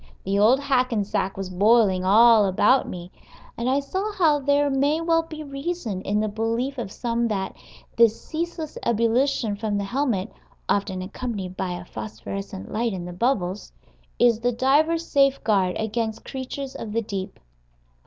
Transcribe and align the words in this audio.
The 0.23 0.39
old 0.39 0.59
Hackensack 0.61 1.37
was 1.37 1.51
boiling 1.51 2.03
all 2.03 2.45
about 2.47 2.89
me, 2.89 3.11
and 3.55 3.69
I 3.69 3.79
saw 3.79 4.11
how 4.13 4.39
there 4.39 4.67
may 4.67 4.99
well 4.99 5.21
be 5.21 5.43
reason 5.43 6.01
in 6.01 6.19
the 6.19 6.27
belief 6.27 6.79
of 6.79 6.91
some 6.91 7.27
that 7.27 7.55
this 7.95 8.19
ceaseless 8.19 8.79
ebullition 8.83 9.55
from 9.55 9.77
the 9.77 9.83
helmet 9.83 10.33
(often 10.67 11.03
accompanied 11.03 11.55
by 11.55 11.73
a 11.73 11.85
phosphorescent 11.85 12.71
light 12.71 12.93
in 12.93 13.05
the 13.05 13.13
bubbles) 13.13 13.71
is 14.17 14.39
the 14.39 14.51
diver's 14.51 15.05
safeguard 15.07 15.75
against 15.77 16.25
creatures 16.25 16.73
of 16.73 16.93
the 16.93 17.03
deep. 17.03 17.39